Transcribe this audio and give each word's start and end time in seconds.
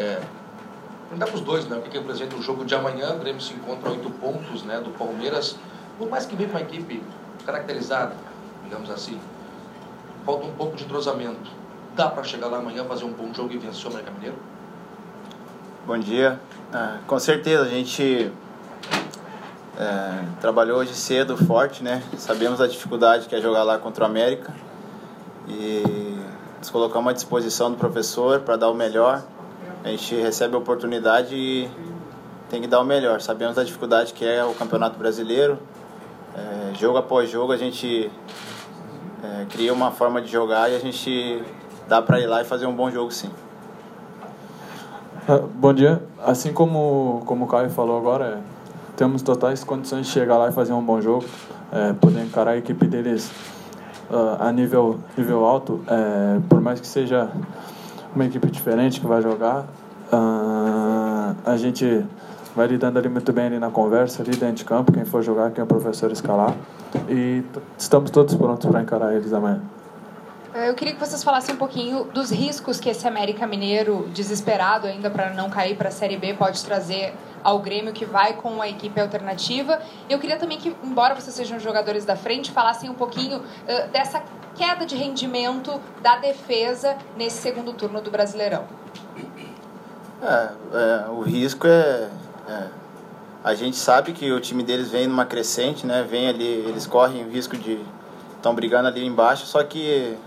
É, 0.00 0.20
Perguntar 1.10 1.26
para 1.26 1.34
os 1.34 1.40
dois, 1.40 1.66
né? 1.66 1.76
O 1.76 1.82
que 1.82 1.98
é, 1.98 2.00
por 2.00 2.12
exemplo, 2.12 2.38
o 2.38 2.42
jogo 2.42 2.64
de 2.64 2.72
amanhã, 2.72 3.12
o 3.14 3.18
Grêmio 3.18 3.40
se 3.40 3.52
encontra 3.52 3.88
a 3.88 3.92
oito 3.92 4.08
pontos 4.10 4.62
né, 4.62 4.80
do 4.80 4.90
Palmeiras, 4.90 5.56
por 5.98 6.08
mais 6.08 6.24
que 6.24 6.36
venha 6.36 6.48
uma 6.48 6.60
equipe 6.60 7.02
caracterizada, 7.44 8.14
digamos 8.62 8.88
assim, 8.88 9.20
falta 10.24 10.46
um 10.46 10.52
pouco 10.52 10.76
de 10.76 10.84
entrosamento. 10.84 11.50
Dá 11.96 12.08
para 12.08 12.22
chegar 12.22 12.46
lá 12.46 12.58
amanhã, 12.58 12.84
fazer 12.84 13.04
um 13.04 13.12
bom 13.12 13.34
jogo 13.34 13.52
e 13.52 13.58
vencer 13.58 13.86
o 13.86 13.88
América 13.88 14.12
Mineiro? 14.12 14.36
Bom 15.84 15.98
dia. 15.98 16.38
Ah, 16.72 16.98
com 17.08 17.18
certeza, 17.18 17.64
a 17.64 17.68
gente 17.68 18.30
é, 19.76 20.24
trabalhou 20.40 20.78
hoje 20.78 20.94
cedo, 20.94 21.36
forte, 21.36 21.82
né? 21.82 22.04
Sabemos 22.16 22.60
a 22.60 22.68
dificuldade 22.68 23.26
que 23.26 23.34
é 23.34 23.40
jogar 23.40 23.64
lá 23.64 23.78
contra 23.78 24.04
o 24.04 24.06
América 24.06 24.54
e 25.48 25.82
nos 26.56 26.70
colocamos 26.70 27.10
à 27.10 27.12
disposição 27.14 27.72
do 27.72 27.76
professor 27.76 28.38
para 28.42 28.54
dar 28.54 28.70
o 28.70 28.74
melhor 28.74 29.24
a 29.84 29.88
gente 29.88 30.14
recebe 30.16 30.54
a 30.54 30.58
oportunidade 30.58 31.34
e 31.34 31.68
tem 32.48 32.60
que 32.60 32.66
dar 32.66 32.80
o 32.80 32.84
melhor. 32.84 33.20
Sabemos 33.20 33.56
da 33.56 33.64
dificuldade 33.64 34.12
que 34.12 34.24
é 34.24 34.44
o 34.44 34.52
Campeonato 34.54 34.98
Brasileiro. 34.98 35.58
É, 36.36 36.74
jogo 36.74 36.98
após 36.98 37.30
jogo 37.30 37.52
a 37.52 37.56
gente 37.56 38.10
é, 39.22 39.46
cria 39.50 39.72
uma 39.72 39.90
forma 39.90 40.20
de 40.20 40.30
jogar 40.30 40.70
e 40.70 40.76
a 40.76 40.78
gente 40.78 41.42
dá 41.88 42.00
para 42.00 42.20
ir 42.20 42.26
lá 42.26 42.42
e 42.42 42.44
fazer 42.44 42.66
um 42.66 42.74
bom 42.74 42.90
jogo 42.90 43.10
sim. 43.10 43.30
Ah, 45.28 45.38
bom 45.54 45.72
dia. 45.72 46.02
Assim 46.24 46.52
como, 46.52 47.22
como 47.26 47.44
o 47.44 47.48
Caio 47.48 47.70
falou 47.70 47.96
agora, 47.96 48.24
é, 48.24 48.38
temos 48.96 49.22
totais 49.22 49.64
condições 49.64 50.06
de 50.06 50.12
chegar 50.12 50.36
lá 50.36 50.48
e 50.48 50.52
fazer 50.52 50.72
um 50.72 50.82
bom 50.82 51.00
jogo, 51.00 51.24
é, 51.72 51.92
poder 51.94 52.22
encarar 52.22 52.52
a 52.52 52.56
equipe 52.56 52.86
deles 52.86 53.30
uh, 54.10 54.36
a 54.42 54.52
nível, 54.52 54.98
nível 55.16 55.44
alto, 55.44 55.82
é, 55.86 56.40
por 56.48 56.60
mais 56.60 56.80
que 56.80 56.86
seja 56.86 57.30
uma 58.14 58.24
equipe 58.24 58.50
diferente 58.50 59.00
que 59.00 59.06
vai 59.06 59.22
jogar. 59.22 59.66
Uh, 60.12 61.36
a 61.44 61.56
gente 61.56 62.04
vai 62.54 62.66
lidando 62.66 62.98
ali 62.98 63.08
muito 63.08 63.32
bem 63.32 63.46
ali 63.46 63.58
na 63.58 63.70
conversa, 63.70 64.22
ali 64.22 64.32
dentro 64.32 64.56
de 64.56 64.64
campo, 64.64 64.92
quem 64.92 65.04
for 65.04 65.22
jogar, 65.22 65.50
quem 65.50 65.60
é 65.60 65.64
o 65.64 65.66
professor 65.66 66.10
escalar. 66.10 66.54
E 67.08 67.42
estamos 67.78 68.10
todos 68.10 68.34
prontos 68.34 68.68
para 68.68 68.82
encarar 68.82 69.14
eles 69.14 69.32
amanhã. 69.32 69.60
Eu 70.52 70.74
queria 70.74 70.94
que 70.94 71.00
vocês 71.00 71.22
falassem 71.22 71.54
um 71.54 71.58
pouquinho 71.58 72.04
dos 72.12 72.30
riscos 72.30 72.80
que 72.80 72.88
esse 72.88 73.06
América 73.06 73.46
Mineiro, 73.46 74.08
desesperado 74.12 74.86
ainda 74.86 75.08
para 75.08 75.30
não 75.30 75.48
cair 75.48 75.76
para 75.76 75.88
a 75.88 75.92
Série 75.92 76.16
B, 76.16 76.34
pode 76.34 76.64
trazer 76.64 77.14
ao 77.42 77.58
Grêmio 77.58 77.92
que 77.92 78.04
vai 78.04 78.34
com 78.34 78.60
a 78.60 78.68
equipe 78.68 79.00
alternativa. 79.00 79.80
Eu 80.08 80.18
queria 80.18 80.36
também 80.36 80.58
que, 80.58 80.74
embora 80.82 81.14
vocês 81.14 81.34
sejam 81.34 81.58
jogadores 81.58 82.04
da 82.04 82.16
frente, 82.16 82.50
falassem 82.50 82.90
um 82.90 82.94
pouquinho 82.94 83.38
uh, 83.38 83.88
dessa 83.92 84.22
queda 84.54 84.84
de 84.84 84.96
rendimento 84.96 85.80
da 86.02 86.16
defesa 86.16 86.96
nesse 87.16 87.38
segundo 87.38 87.72
turno 87.72 88.00
do 88.00 88.10
Brasileirão. 88.10 88.64
É, 90.22 90.50
é 90.74 91.08
o 91.08 91.22
risco 91.22 91.66
é, 91.66 92.10
é, 92.46 92.66
A 93.42 93.54
gente 93.54 93.76
sabe 93.76 94.12
que 94.12 94.30
o 94.30 94.40
time 94.40 94.62
deles 94.62 94.90
vem 94.90 95.06
numa 95.06 95.24
crescente, 95.24 95.86
né? 95.86 96.06
Vem 96.08 96.28
ali, 96.28 96.44
eles 96.44 96.86
correm 96.86 97.24
o 97.24 97.30
risco 97.30 97.56
de. 97.56 97.80
estão 98.36 98.54
brigando 98.54 98.88
ali 98.88 99.04
embaixo, 99.04 99.46
só 99.46 99.64
que 99.64 100.18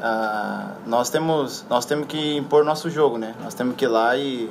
ah, 0.00 0.74
nós 0.86 1.10
temos 1.10 1.64
nós 1.68 1.84
temos 1.84 2.06
que 2.06 2.36
impor 2.36 2.64
nosso 2.64 2.88
jogo, 2.88 3.18
né? 3.18 3.34
Nós 3.42 3.54
temos 3.54 3.74
que 3.74 3.84
ir 3.84 3.88
lá 3.88 4.16
e, 4.16 4.48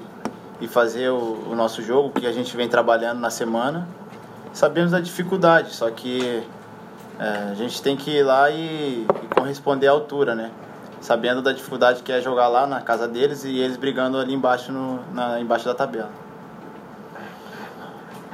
e 0.59 0.67
fazer 0.67 1.09
o, 1.09 1.49
o 1.51 1.55
nosso 1.55 1.81
jogo 1.81 2.11
que 2.11 2.25
a 2.25 2.31
gente 2.31 2.55
vem 2.55 2.67
trabalhando 2.67 3.19
na 3.19 3.29
semana. 3.29 3.87
Sabemos 4.53 4.91
da 4.91 4.99
dificuldade, 4.99 5.73
só 5.73 5.89
que 5.91 6.43
é, 7.19 7.49
a 7.51 7.53
gente 7.53 7.81
tem 7.81 7.95
que 7.95 8.11
ir 8.11 8.23
lá 8.23 8.49
e, 8.49 9.05
e, 9.23 9.35
corresponder 9.35 9.87
à 9.87 9.91
altura, 9.91 10.35
né? 10.35 10.51
Sabendo 11.01 11.41
da 11.41 11.51
dificuldade 11.51 12.01
que 12.01 12.11
é 12.11 12.21
jogar 12.21 12.47
lá 12.47 12.65
na 12.65 12.81
casa 12.81 13.07
deles 13.07 13.43
e 13.43 13.57
eles 13.57 13.77
brigando 13.77 14.17
ali 14.17 14.33
embaixo, 14.33 14.71
no, 14.71 14.99
na, 15.13 15.39
embaixo 15.39 15.65
da 15.65 15.75
tabela. 15.75 16.09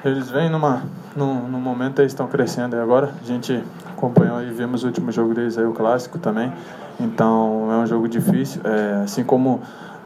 Eles 0.03 0.29
vêm 0.29 0.49
numa, 0.49 0.83
num, 1.15 1.47
num 1.47 1.59
momento 1.59 1.99
eles 1.99 2.11
estão 2.11 2.27
crescendo 2.27 2.75
aí 2.75 2.81
agora. 2.81 3.13
A 3.21 3.25
gente 3.25 3.63
acompanhou 3.95 4.41
e 4.41 4.49
vimos 4.49 4.83
o 4.83 4.87
último 4.87 5.11
jogo 5.11 5.33
deles 5.33 5.57
aí, 5.57 5.65
o 5.65 5.73
clássico 5.73 6.19
também. 6.19 6.51
Então 6.99 7.69
é 7.71 7.75
um 7.77 7.87
jogo 7.87 8.07
difícil. 8.07 8.61
É, 8.65 9.03
assim 9.03 9.23
como 9.23 9.61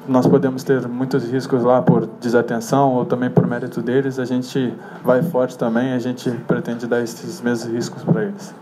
nós 0.08 0.26
podemos 0.26 0.64
ter 0.64 0.88
muitos 0.88 1.30
riscos 1.30 1.64
lá 1.64 1.82
por 1.82 2.08
desatenção 2.22 2.94
ou 2.94 3.06
também 3.06 3.30
por 3.30 3.46
mérito 3.46 3.82
deles, 3.82 4.20
a 4.20 4.26
gente 4.26 4.74
vai 5.04 5.22
forte 5.22 5.58
também. 5.58 5.94
A 5.94 6.00
gente 6.00 6.30
pretende 6.48 6.88
dar 6.88 7.02
esses 7.02 7.42
mesmos 7.42 7.72
riscos 7.74 8.04
para 8.04 8.24
eles. 8.24 8.54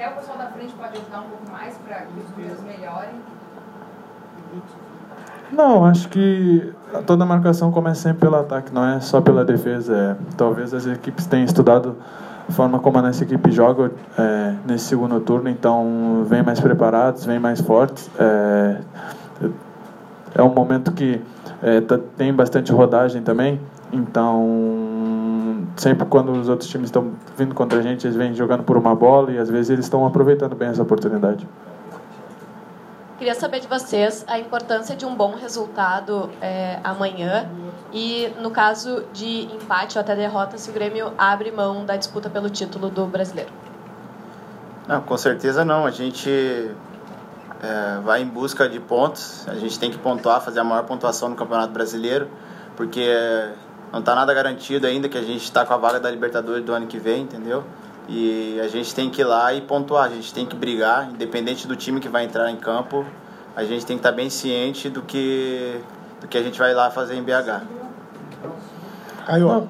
até 0.00 0.08
o 0.08 0.12
pessoal 0.14 0.38
da 0.38 0.46
frente 0.46 0.72
pode 0.74 0.96
ajudar 0.96 1.20
um 1.20 1.28
pouco 1.28 1.50
mais 1.50 1.76
para 1.76 1.96
que 1.96 2.20
os 2.20 2.30
primeiros 2.30 2.60
melhorem? 2.62 3.20
Não, 5.52 5.84
acho 5.84 6.08
que 6.08 6.72
toda 7.06 7.24
marcação 7.24 7.70
começa 7.70 8.02
sempre 8.02 8.20
pelo 8.20 8.36
ataque, 8.36 8.72
não 8.72 8.84
é 8.84 9.00
só 9.00 9.20
pela 9.20 9.44
defesa. 9.44 9.94
É, 9.94 10.16
talvez 10.36 10.74
as 10.74 10.86
equipes 10.86 11.26
tenham 11.26 11.44
estudado 11.44 11.96
a 12.48 12.52
forma 12.52 12.78
como 12.78 12.98
a 12.98 13.02
nossa 13.02 13.22
equipe 13.22 13.50
joga 13.50 13.92
é, 14.18 14.54
nesse 14.66 14.86
segundo 14.86 15.20
turno, 15.20 15.48
então 15.48 16.24
vem 16.26 16.42
mais 16.42 16.60
preparados, 16.60 17.24
vem 17.24 17.38
mais 17.38 17.60
fortes. 17.60 18.10
É, 18.18 18.80
é 20.34 20.42
um 20.42 20.52
momento 20.52 20.92
que 20.92 21.20
é, 21.62 21.80
tá, 21.80 21.98
tem 22.16 22.32
bastante 22.32 22.72
rodagem 22.72 23.22
também, 23.22 23.60
então 23.92 25.66
sempre 25.76 26.06
quando 26.06 26.32
os 26.32 26.48
outros 26.48 26.68
times 26.68 26.88
estão 26.88 27.12
vindo 27.36 27.54
contra 27.54 27.78
a 27.78 27.82
gente, 27.82 28.06
eles 28.06 28.16
vêm 28.16 28.34
jogando 28.34 28.62
por 28.62 28.76
uma 28.76 28.94
bola 28.94 29.30
e 29.30 29.38
às 29.38 29.48
vezes 29.48 29.70
eles 29.70 29.84
estão 29.84 30.04
aproveitando 30.06 30.54
bem 30.54 30.68
essa 30.68 30.82
oportunidade. 30.82 31.46
Queria 33.20 33.34
saber 33.34 33.60
de 33.60 33.66
vocês 33.66 34.24
a 34.26 34.38
importância 34.38 34.96
de 34.96 35.04
um 35.04 35.14
bom 35.14 35.34
resultado 35.34 36.30
é, 36.40 36.80
amanhã 36.82 37.50
e, 37.92 38.32
no 38.40 38.50
caso 38.50 39.04
de 39.12 39.42
empate 39.54 39.98
ou 39.98 40.00
até 40.00 40.16
derrota, 40.16 40.56
se 40.56 40.70
o 40.70 40.72
Grêmio 40.72 41.12
abre 41.18 41.52
mão 41.52 41.84
da 41.84 41.98
disputa 41.98 42.30
pelo 42.30 42.48
título 42.48 42.88
do 42.88 43.04
brasileiro. 43.04 43.50
Não, 44.88 45.02
com 45.02 45.18
certeza 45.18 45.66
não. 45.66 45.84
A 45.84 45.90
gente 45.90 46.30
é, 47.62 48.00
vai 48.02 48.22
em 48.22 48.26
busca 48.26 48.66
de 48.66 48.80
pontos. 48.80 49.46
A 49.46 49.54
gente 49.56 49.78
tem 49.78 49.90
que 49.90 49.98
pontuar, 49.98 50.40
fazer 50.40 50.60
a 50.60 50.64
maior 50.64 50.84
pontuação 50.84 51.28
no 51.28 51.36
Campeonato 51.36 51.74
Brasileiro, 51.74 52.26
porque 52.74 53.06
não 53.92 54.00
está 54.00 54.14
nada 54.14 54.32
garantido 54.32 54.86
ainda 54.86 55.10
que 55.10 55.18
a 55.18 55.22
gente 55.22 55.44
está 55.44 55.66
com 55.66 55.74
a 55.74 55.76
vaga 55.76 56.00
da 56.00 56.10
Libertadores 56.10 56.64
do 56.64 56.72
ano 56.72 56.86
que 56.86 56.98
vem, 56.98 57.24
entendeu? 57.24 57.64
E 58.12 58.60
a 58.60 58.66
gente 58.66 58.92
tem 58.92 59.08
que 59.08 59.20
ir 59.20 59.24
lá 59.24 59.54
e 59.54 59.60
pontuar, 59.60 60.06
a 60.06 60.08
gente 60.08 60.34
tem 60.34 60.44
que 60.44 60.56
brigar, 60.56 61.08
independente 61.08 61.68
do 61.68 61.76
time 61.76 62.00
que 62.00 62.08
vai 62.08 62.24
entrar 62.24 62.50
em 62.50 62.56
campo, 62.56 63.06
a 63.54 63.62
gente 63.62 63.86
tem 63.86 63.96
que 63.96 64.00
estar 64.00 64.10
tá 64.10 64.16
bem 64.16 64.28
ciente 64.28 64.90
do 64.90 65.00
que, 65.00 65.80
do 66.20 66.26
que 66.26 66.36
a 66.36 66.42
gente 66.42 66.58
vai 66.58 66.74
lá 66.74 66.90
fazer 66.90 67.14
em 67.14 67.22
BH. 67.22 67.62
Caio, 69.26 69.68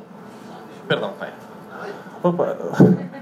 perdão, 0.89 1.13
pai. 1.19 1.35
Opa. 2.23 2.57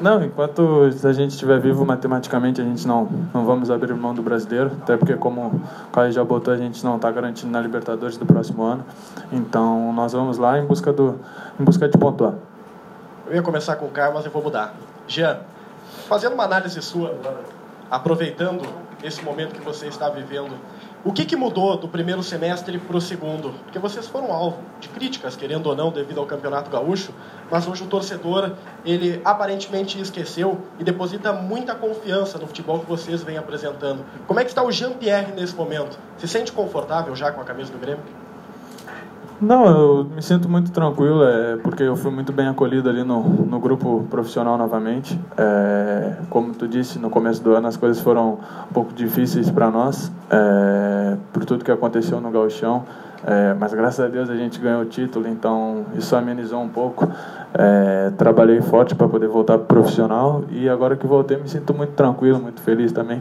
Não, 0.00 0.24
enquanto 0.24 0.90
a 1.04 1.12
gente 1.12 1.30
estiver 1.30 1.60
vivo 1.60 1.86
matematicamente, 1.86 2.60
a 2.60 2.64
gente 2.64 2.84
não, 2.88 3.08
não 3.32 3.44
vamos 3.44 3.70
abrir 3.70 3.94
mão 3.94 4.12
do 4.12 4.20
brasileiro, 4.20 4.72
até 4.82 4.96
porque, 4.96 5.14
como 5.14 5.46
o 5.46 5.60
Caio 5.92 6.10
já 6.10 6.24
botou, 6.24 6.52
a 6.52 6.56
gente 6.56 6.84
não 6.84 6.96
está 6.96 7.08
garantindo 7.08 7.52
na 7.52 7.60
Libertadores 7.60 8.16
do 8.16 8.26
próximo 8.26 8.64
ano. 8.64 8.84
Então, 9.30 9.92
nós 9.92 10.12
vamos 10.12 10.38
lá 10.38 10.58
em 10.58 10.66
busca, 10.66 10.92
do, 10.92 11.20
em 11.60 11.62
busca 11.62 11.88
de 11.88 11.96
pontuar. 11.96 12.34
Eu 13.32 13.36
ia 13.36 13.42
começar 13.42 13.76
com 13.76 13.86
o 13.86 13.90
Caio, 13.90 14.12
mas 14.12 14.26
eu 14.26 14.30
vou 14.30 14.42
mudar. 14.42 14.74
Jean, 15.08 15.40
fazendo 16.06 16.34
uma 16.34 16.44
análise 16.44 16.82
sua, 16.82 17.18
aproveitando 17.90 18.62
esse 19.02 19.24
momento 19.24 19.54
que 19.54 19.62
você 19.62 19.86
está 19.86 20.10
vivendo, 20.10 20.54
o 21.02 21.14
que, 21.14 21.24
que 21.24 21.34
mudou 21.34 21.78
do 21.78 21.88
primeiro 21.88 22.22
semestre 22.22 22.76
para 22.76 22.94
o 22.94 23.00
segundo? 23.00 23.54
Porque 23.64 23.78
vocês 23.78 24.06
foram 24.06 24.30
alvo 24.30 24.58
de 24.78 24.90
críticas, 24.90 25.34
querendo 25.34 25.66
ou 25.66 25.74
não, 25.74 25.90
devido 25.90 26.20
ao 26.20 26.26
Campeonato 26.26 26.70
Gaúcho, 26.70 27.14
mas 27.50 27.66
hoje 27.66 27.84
o 27.84 27.86
torcedor, 27.86 28.52
ele 28.84 29.22
aparentemente 29.24 29.98
esqueceu 29.98 30.60
e 30.78 30.84
deposita 30.84 31.32
muita 31.32 31.74
confiança 31.74 32.36
no 32.36 32.46
futebol 32.46 32.80
que 32.80 32.86
vocês 32.86 33.22
vêm 33.22 33.38
apresentando. 33.38 34.04
Como 34.26 34.40
é 34.40 34.44
que 34.44 34.50
está 34.50 34.62
o 34.62 34.70
Jean-Pierre 34.70 35.32
nesse 35.32 35.54
momento? 35.54 35.98
Se 36.18 36.28
sente 36.28 36.52
confortável 36.52 37.16
já 37.16 37.32
com 37.32 37.40
a 37.40 37.44
camisa 37.44 37.72
do 37.72 37.78
Grêmio? 37.78 38.04
Não, 39.42 39.66
eu 39.66 40.04
me 40.04 40.22
sinto 40.22 40.48
muito 40.48 40.70
tranquilo, 40.70 41.24
é, 41.24 41.56
porque 41.56 41.82
eu 41.82 41.96
fui 41.96 42.12
muito 42.12 42.32
bem 42.32 42.46
acolhido 42.46 42.88
ali 42.88 43.02
no, 43.02 43.24
no 43.24 43.58
grupo 43.58 44.06
profissional 44.08 44.56
novamente. 44.56 45.18
É, 45.36 46.12
como 46.30 46.54
tu 46.54 46.68
disse, 46.68 46.96
no 47.00 47.10
começo 47.10 47.42
do 47.42 47.52
ano 47.52 47.66
as 47.66 47.76
coisas 47.76 48.00
foram 48.00 48.38
um 48.70 48.72
pouco 48.72 48.92
difíceis 48.92 49.50
para 49.50 49.68
nós, 49.68 50.12
é, 50.30 51.16
por 51.32 51.44
tudo 51.44 51.64
que 51.64 51.72
aconteceu 51.72 52.20
no 52.20 52.30
gauchão. 52.30 52.84
É, 53.26 53.52
mas 53.54 53.74
graças 53.74 53.98
a 53.98 54.06
Deus 54.06 54.30
a 54.30 54.36
gente 54.36 54.60
ganhou 54.60 54.82
o 54.82 54.84
título, 54.84 55.26
então 55.26 55.86
isso 55.96 56.14
amenizou 56.14 56.62
um 56.62 56.68
pouco. 56.68 57.10
É, 57.52 58.12
trabalhei 58.16 58.60
forte 58.60 58.94
para 58.94 59.08
poder 59.08 59.26
voltar 59.26 59.58
para 59.58 59.66
profissional 59.66 60.44
e 60.52 60.68
agora 60.68 60.94
que 60.94 61.04
voltei 61.04 61.36
me 61.36 61.48
sinto 61.48 61.74
muito 61.74 61.94
tranquilo, 61.94 62.38
muito 62.40 62.60
feliz 62.60 62.92
também. 62.92 63.20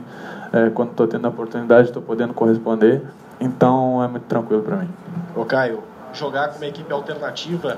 É, 0.53 0.69
quando 0.69 0.91
estou 0.91 1.07
tendo 1.07 1.25
a 1.25 1.29
oportunidade, 1.29 1.87
estou 1.87 2.03
podendo 2.03 2.31
corresponder, 2.31 3.01
então 3.39 4.03
é 4.03 4.07
muito 4.07 4.25
tranquilo 4.25 4.61
para 4.61 4.77
mim. 4.77 4.89
Ô 5.35 5.45
Caio, 5.45 5.90
jogar 6.17 6.49
com 6.49 6.57
uma 6.57 6.67
equipe 6.67 6.91
alternativa 6.91 7.77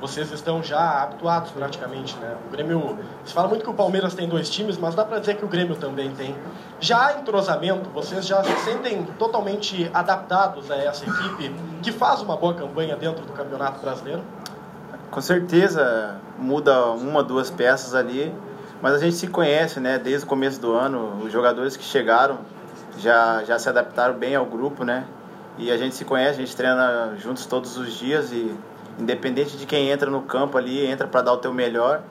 vocês 0.00 0.30
estão 0.32 0.62
já 0.62 1.02
habituados 1.02 1.50
praticamente, 1.50 2.14
né? 2.18 2.36
O 2.46 2.50
Grêmio, 2.50 2.98
se 3.24 3.32
fala 3.32 3.48
muito 3.48 3.64
que 3.64 3.70
o 3.70 3.74
Palmeiras 3.74 4.14
tem 4.14 4.28
dois 4.28 4.50
times, 4.50 4.76
mas 4.76 4.94
dá 4.94 5.02
para 5.02 5.18
dizer 5.18 5.36
que 5.36 5.44
o 5.44 5.48
Grêmio 5.48 5.76
também 5.76 6.10
tem. 6.10 6.34
Já 6.78 7.18
entrosamento, 7.18 7.88
vocês 7.90 8.26
já 8.26 8.44
se 8.44 8.54
sentem 8.64 9.02
totalmente 9.18 9.90
adaptados 9.94 10.70
a 10.70 10.76
essa 10.76 11.04
equipe 11.04 11.54
que 11.82 11.90
faz 11.90 12.20
uma 12.20 12.36
boa 12.36 12.52
campanha 12.52 12.96
dentro 12.96 13.24
do 13.24 13.32
Campeonato 13.32 13.80
Brasileiro? 13.80 14.22
Com 15.10 15.20
certeza 15.22 16.16
muda 16.38 16.86
uma, 16.90 17.22
duas 17.22 17.50
peças 17.50 17.94
ali, 17.94 18.34
mas 18.82 18.92
a 18.94 18.98
gente 18.98 19.14
se 19.14 19.28
conhece, 19.28 19.80
né? 19.80 19.98
Desde 19.98 20.26
o 20.26 20.28
começo 20.28 20.60
do 20.60 20.74
ano, 20.74 21.20
os 21.24 21.32
jogadores 21.32 21.78
que 21.78 21.84
chegaram 21.84 22.40
já, 22.98 23.42
já 23.44 23.58
se 23.58 23.68
adaptaram 23.68 24.14
bem 24.14 24.34
ao 24.34 24.44
grupo, 24.44 24.84
né? 24.84 25.04
E 25.56 25.70
a 25.70 25.76
gente 25.76 25.94
se 25.94 26.04
conhece, 26.04 26.40
a 26.40 26.44
gente 26.44 26.56
treina 26.56 27.14
juntos 27.16 27.46
todos 27.46 27.76
os 27.76 27.94
dias 27.94 28.32
e 28.32 28.54
independente 28.98 29.56
de 29.56 29.66
quem 29.66 29.90
entra 29.90 30.10
no 30.10 30.22
campo 30.22 30.58
ali, 30.58 30.84
entra 30.84 31.06
para 31.06 31.22
dar 31.22 31.32
o 31.32 31.36
teu 31.36 31.52
melhor. 31.52 32.02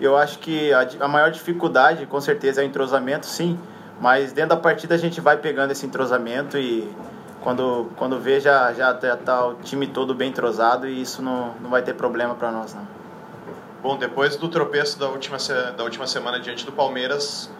Eu 0.00 0.16
acho 0.16 0.38
que 0.38 0.72
a, 0.72 0.88
a 1.00 1.08
maior 1.08 1.30
dificuldade, 1.30 2.06
com 2.06 2.20
certeza, 2.20 2.60
é 2.60 2.64
o 2.64 2.66
entrosamento, 2.66 3.26
sim, 3.26 3.58
mas 4.00 4.32
dentro 4.32 4.50
da 4.50 4.56
partida 4.56 4.94
a 4.94 4.98
gente 4.98 5.20
vai 5.20 5.36
pegando 5.36 5.70
esse 5.70 5.86
entrosamento 5.86 6.58
e 6.58 6.88
quando, 7.40 7.90
quando 7.96 8.18
vê 8.18 8.40
já, 8.40 8.72
já 8.72 8.94
tá, 8.94 9.16
tá 9.16 9.46
o 9.46 9.54
time 9.54 9.86
todo 9.86 10.14
bem 10.14 10.30
entrosado 10.30 10.88
e 10.88 11.02
isso 11.02 11.22
não, 11.22 11.54
não 11.60 11.70
vai 11.70 11.82
ter 11.82 11.94
problema 11.94 12.34
para 12.34 12.50
nós, 12.50 12.74
não. 12.74 12.86
Bom, 13.82 13.96
depois 13.96 14.36
do 14.36 14.48
tropeço 14.48 14.98
da 14.98 15.08
última, 15.08 15.38
da 15.76 15.82
última 15.82 16.06
semana 16.06 16.38
diante 16.38 16.64
do 16.64 16.70
Palmeiras, 16.70 17.50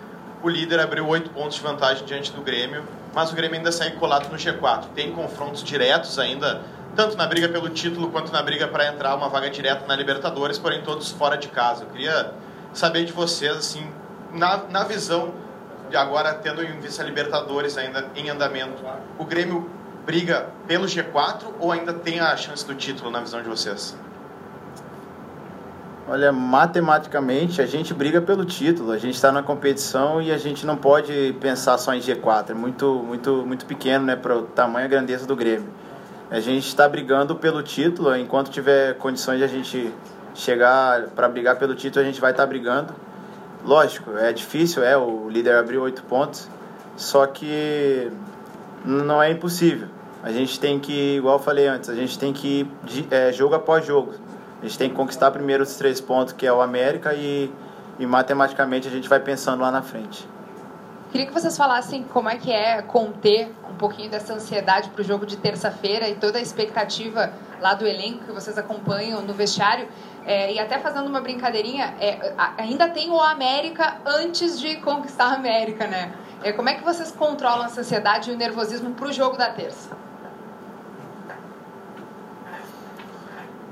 o 0.41 0.49
líder 0.49 0.79
abriu 0.79 1.07
oito 1.09 1.31
pontos 1.31 1.57
de 1.57 1.63
vantagem 1.63 2.05
diante 2.05 2.33
do 2.33 2.41
Grêmio, 2.43 2.85
mas 3.15 3.31
o 3.31 3.35
Grêmio 3.35 3.57
ainda 3.57 3.73
segue 3.73 3.97
colado 3.97 4.31
no 4.31 4.37
G4. 4.37 4.87
Tem 4.95 5.13
confrontos 5.13 5.63
diretos 5.63 6.19
ainda, 6.19 6.63
tanto 6.97 7.17
na 7.17 7.27
briga 7.27 7.49
pelo 7.49 7.69
título 7.69 8.11
quanto 8.11 8.33
na 8.33 8.43
briga 8.43 8.69
para 8.69 8.87
entrar 8.89 9.15
uma 9.15 9.29
vaga 9.29 9.51
direta 9.51 9.87
na 9.87 9.95
Libertadores, 9.97 10.59
porém 10.59 10.83
todos 10.83 11.11
fora 11.11 11.37
de 11.37 11.49
casa. 11.49 11.85
Eu 11.85 11.89
queria 11.89 12.33
saber 12.73 13.05
de 13.05 13.13
vocês, 13.13 13.57
assim, 13.57 13.87
na, 14.33 14.59
na 14.69 14.85
visão 14.85 15.35
de 15.91 15.97
agora 15.97 16.33
tendo 16.35 16.63
em 16.63 16.81
vista 16.81 17.03
a 17.03 17.07
Libertadores 17.07 17.77
ainda 17.77 18.07
em 18.17 18.31
andamento, 18.31 18.83
o 19.19 19.25
Grêmio 19.25 19.71
briga 20.07 20.49
pelo 20.67 20.87
G4 20.87 21.45
ou 21.61 21.71
ainda 21.71 21.93
tem 21.93 22.19
a 22.19 22.37
chance 22.37 22.67
do 22.67 22.75
título 22.75 23.11
na 23.11 23.21
visão 23.21 23.43
de 23.43 23.49
vocês? 23.49 23.95
Olha, 26.13 26.31
matematicamente 26.31 27.63
a 27.63 27.65
gente 27.65 27.95
briga 27.95 28.21
pelo 28.21 28.45
título, 28.45 28.93
a 28.93 28.99
gente 28.99 29.15
está 29.15 29.33
na 29.33 29.43
competição 29.43 30.21
e 30.21 30.31
a 30.31 30.37
gente 30.37 30.67
não 30.67 30.77
pode 30.77 31.35
pensar 31.41 31.79
só 31.79 31.95
em 31.95 32.01
G4, 32.01 32.51
é 32.51 32.53
muito, 32.53 33.03
muito, 33.03 33.47
muito 33.47 33.65
pequeno 33.65 34.05
né, 34.05 34.15
para 34.15 34.37
o 34.37 34.43
tamanho 34.43 34.85
e 34.85 34.89
grandeza 34.91 35.27
do 35.27 35.35
Grêmio. 35.35 35.71
A 36.31 36.39
gente 36.39 36.69
está 36.69 36.87
brigando 36.87 37.35
pelo 37.37 37.63
título, 37.63 38.15
enquanto 38.15 38.51
tiver 38.51 38.99
condições 38.99 39.39
de 39.39 39.45
a 39.45 39.47
gente 39.47 39.91
chegar 40.35 41.07
para 41.17 41.31
brigar 41.31 41.59
pelo 41.59 41.75
título, 41.75 42.05
a 42.05 42.07
gente 42.07 42.21
vai 42.21 42.33
estar 42.33 42.43
tá 42.43 42.47
brigando. 42.47 42.93
Lógico, 43.65 44.15
é 44.19 44.35
difícil, 44.35 44.85
é, 44.85 44.95
o 44.95 45.31
líder 45.31 45.55
abriu 45.55 45.81
oito 45.81 46.03
pontos, 46.03 46.47
só 46.95 47.27
que 47.27 48.13
não 48.85 49.23
é 49.23 49.31
impossível. 49.31 49.89
A 50.23 50.31
gente 50.31 50.61
tem 50.61 50.79
que, 50.79 51.17
igual 51.17 51.37
eu 51.39 51.43
falei 51.43 51.69
antes, 51.69 51.89
a 51.89 51.95
gente 51.95 52.19
tem 52.19 52.35
que 52.35 52.69
ir 52.87 53.07
é, 53.11 53.33
jogo 53.33 53.55
após 53.55 53.87
jogo. 53.87 54.13
A 54.63 54.65
gente 54.65 54.79
tem 54.79 54.89
que 54.89 54.95
conquistar 54.95 55.33
primeiro 55.33 55.65
os 55.65 55.75
três 55.75 56.01
pontos, 56.01 56.33
que 56.33 56.47
é 56.47 56.53
o 56.53 56.61
América, 56.61 57.13
e, 57.15 57.53
e 57.99 58.07
matematicamente 58.07 58.87
a 58.87 58.91
gente 58.93 59.09
vai 59.09 59.19
pensando 59.19 59.61
lá 59.61 59.73
na 59.73 59.83
frente. 59.83 60.25
Queria 61.11 61.27
que 61.27 61.33
vocês 61.35 61.57
falassem 61.57 62.05
como 62.05 62.29
é 62.29 62.37
que 62.37 62.51
é 62.51 62.81
conter 62.81 63.53
um 63.69 63.75
pouquinho 63.75 64.09
dessa 64.09 64.35
ansiedade 64.35 64.89
para 64.91 65.01
o 65.01 65.05
jogo 65.05 65.27
de 65.27 65.37
terça-feira 65.37 66.09
e 66.09 66.15
toda 66.15 66.39
a 66.39 66.41
expectativa 66.41 67.33
lá 67.61 67.75
do 67.75 67.85
elenco 67.85 68.25
que 68.25 68.33
vocês 68.33 68.57
acompanham 68.57 69.21
no 69.21 69.35
vestiário. 69.35 69.89
É, 70.25 70.53
e 70.53 70.61
até 70.61 70.79
fazendo 70.79 71.09
uma 71.09 71.21
brincadeirinha, 71.21 71.95
é, 72.01 72.33
ainda 72.57 72.89
tem 72.89 73.11
o 73.11 73.21
América 73.21 73.97
antes 74.07 74.61
de 74.61 74.77
conquistar 74.77 75.25
a 75.25 75.35
América, 75.35 75.89
né? 75.89 76.13
É, 76.45 76.53
como 76.53 76.69
é 76.69 76.75
que 76.75 76.85
vocês 76.85 77.11
controlam 77.11 77.65
essa 77.65 77.81
ansiedade 77.81 78.31
e 78.31 78.35
o 78.35 78.37
nervosismo 78.37 78.93
para 78.95 79.09
o 79.09 79.13
jogo 79.13 79.37
da 79.37 79.51
terça? 79.51 80.02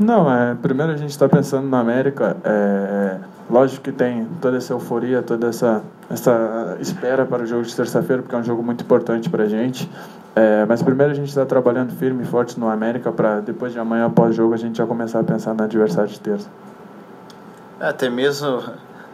Não, 0.00 0.32
é, 0.32 0.54
primeiro 0.54 0.92
a 0.92 0.96
gente 0.96 1.10
está 1.10 1.28
pensando 1.28 1.68
na 1.68 1.78
América. 1.78 2.34
É, 2.42 3.18
lógico 3.50 3.82
que 3.82 3.92
tem 3.92 4.26
toda 4.40 4.56
essa 4.56 4.72
euforia, 4.72 5.22
toda 5.22 5.48
essa, 5.48 5.82
essa 6.08 6.78
espera 6.80 7.26
para 7.26 7.42
o 7.42 7.46
jogo 7.46 7.64
de 7.64 7.76
terça-feira, 7.76 8.22
porque 8.22 8.34
é 8.34 8.38
um 8.38 8.42
jogo 8.42 8.62
muito 8.62 8.82
importante 8.82 9.28
para 9.28 9.44
a 9.44 9.46
gente. 9.46 9.86
É, 10.34 10.64
mas 10.64 10.82
primeiro 10.82 11.12
a 11.12 11.14
gente 11.14 11.28
está 11.28 11.44
trabalhando 11.44 11.92
firme 11.92 12.22
e 12.22 12.26
forte 12.26 12.58
no 12.58 12.70
América 12.70 13.12
para 13.12 13.40
depois 13.40 13.74
de 13.74 13.78
amanhã, 13.78 14.06
após 14.06 14.34
jogo, 14.34 14.54
a 14.54 14.56
gente 14.56 14.78
já 14.78 14.86
começar 14.86 15.20
a 15.20 15.22
pensar 15.24 15.52
no 15.52 15.62
adversário 15.62 16.08
de 16.08 16.18
terça. 16.18 16.48
É, 17.78 17.88
até 17.88 18.08
mesmo 18.08 18.62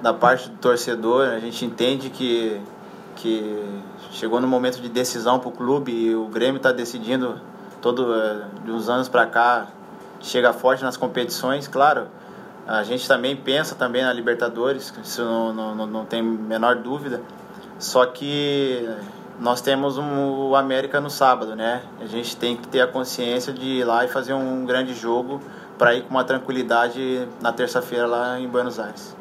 da 0.00 0.14
parte 0.14 0.48
do 0.48 0.56
torcedor, 0.58 1.30
a 1.30 1.40
gente 1.40 1.64
entende 1.64 2.10
que, 2.10 2.60
que 3.16 3.60
chegou 4.12 4.40
no 4.40 4.46
momento 4.46 4.80
de 4.80 4.88
decisão 4.88 5.40
para 5.40 5.48
o 5.48 5.52
clube 5.52 5.90
e 5.90 6.14
o 6.14 6.28
Grêmio 6.28 6.58
está 6.58 6.70
decidindo 6.70 7.40
todo 7.82 8.14
é, 8.14 8.42
de 8.64 8.70
uns 8.70 8.88
anos 8.88 9.08
para 9.08 9.26
cá 9.26 9.66
chega 10.26 10.52
forte 10.52 10.82
nas 10.82 10.96
competições, 10.96 11.66
claro. 11.68 12.08
A 12.66 12.82
gente 12.82 13.06
também 13.06 13.36
pensa 13.36 13.74
também 13.74 14.02
na 14.02 14.12
Libertadores, 14.12 14.92
isso 15.02 15.24
não, 15.24 15.74
não, 15.74 15.86
não 15.86 16.04
tem 16.04 16.20
menor 16.22 16.76
dúvida. 16.76 17.22
Só 17.78 18.04
que 18.06 18.88
nós 19.38 19.60
temos 19.60 19.98
um, 19.98 20.48
o 20.48 20.56
América 20.56 21.00
no 21.00 21.10
sábado, 21.10 21.54
né? 21.54 21.82
A 22.00 22.06
gente 22.06 22.36
tem 22.36 22.56
que 22.56 22.66
ter 22.66 22.80
a 22.80 22.86
consciência 22.86 23.52
de 23.52 23.64
ir 23.64 23.84
lá 23.84 24.04
e 24.04 24.08
fazer 24.08 24.32
um 24.32 24.64
grande 24.64 24.94
jogo 24.94 25.40
para 25.78 25.94
ir 25.94 26.02
com 26.02 26.10
uma 26.10 26.24
tranquilidade 26.24 27.28
na 27.40 27.52
terça-feira 27.52 28.06
lá 28.06 28.40
em 28.40 28.48
Buenos 28.48 28.80
Aires. 28.80 29.14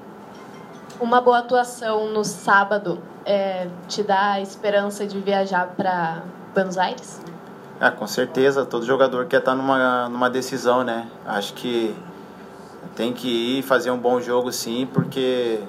Uma 1.00 1.20
boa 1.20 1.40
atuação 1.40 2.10
no 2.12 2.24
sábado 2.24 3.00
é, 3.26 3.68
te 3.88 4.02
dá 4.02 4.32
a 4.34 4.42
esperança 4.42 5.06
de 5.06 5.20
viajar 5.20 5.74
para 5.76 6.24
Buenos 6.54 6.78
Aires? 6.78 7.22
É, 7.80 7.92
com 7.92 8.08
certeza, 8.08 8.66
todo 8.66 8.86
jogador 8.86 9.26
quer 9.26 9.40
estar 9.40 9.54
numa, 9.54 10.08
numa 10.08 10.30
decisão, 10.30 10.84
né? 10.84 11.08
Acho 11.26 11.54
que 11.54 11.96
tem 12.96 13.12
que 13.12 13.60
ir 13.60 13.64
fazer 13.64 13.92
um 13.92 13.98
bom 13.98 14.22
jogo 14.22 14.52
sim, 14.52 14.88
porque 14.94 15.60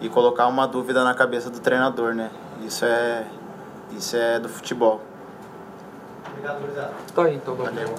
e 0.00 0.08
colocar 0.08 0.46
uma 0.46 0.66
dúvida 0.66 1.04
na 1.04 1.12
cabeça 1.12 1.50
do 1.50 1.60
treinador, 1.60 2.14
né? 2.14 2.30
Isso 2.62 2.84
é 2.84 3.26
isso 3.92 4.16
é 4.16 4.38
do 4.38 4.48
futebol. 4.48 5.02
Obrigado, 6.30 6.64
Luizado. 6.64 6.94
Tá 7.14 7.24
aí, 7.24 7.34
então, 7.34 7.54
valeu. 7.54 7.94